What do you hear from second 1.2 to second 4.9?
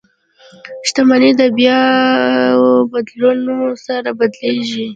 د بیو بدلون سره بدلیږي.